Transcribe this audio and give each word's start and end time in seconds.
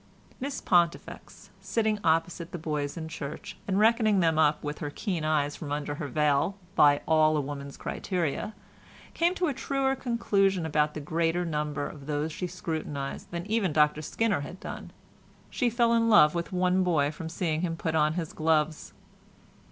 Miss 0.39 0.61
Pontifex, 0.61 1.51
sitting 1.61 1.99
opposite 2.03 2.51
the 2.51 2.57
boys 2.57 2.97
in 2.97 3.07
church, 3.07 3.55
and 3.67 3.77
reckoning 3.77 4.19
them 4.19 4.39
up 4.39 4.63
with 4.63 4.79
her 4.79 4.89
keen 4.89 5.23
eyes 5.23 5.55
from 5.55 5.71
under 5.71 5.93
her 6.01 6.07
veil 6.07 6.57
by 6.73 7.01
all 7.07 7.37
a 7.37 7.39
woman's 7.39 7.77
criteria, 7.77 8.55
came 9.13 9.35
to 9.35 9.45
a 9.45 9.53
truer 9.53 9.95
conclusion 9.95 10.65
about 10.65 10.95
the 10.95 11.01
greater 11.01 11.45
number 11.45 11.85
of 11.87 12.07
those 12.07 12.31
she 12.31 12.47
scrutinized 12.47 13.29
than 13.29 13.45
even 13.45 13.71
Dr 13.71 14.01
Skinner 14.01 14.41
had 14.41 14.59
done. 14.59 14.89
She 15.51 15.69
fell 15.69 15.93
in 15.93 16.09
love 16.09 16.33
with 16.33 16.51
one 16.51 16.81
boy 16.83 17.11
from 17.11 17.29
seeing 17.29 17.61
him 17.61 17.77
put 17.77 17.93
on 17.93 18.13
his 18.13 18.33
gloves. 18.33 18.93